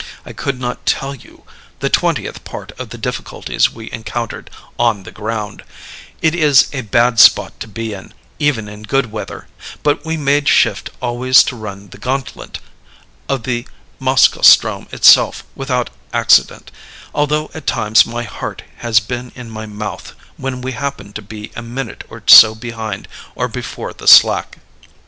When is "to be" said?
7.59-7.93, 21.13-21.51